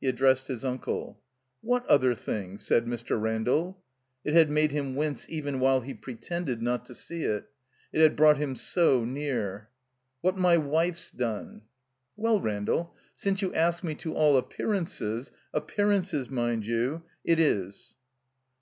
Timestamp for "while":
5.58-5.80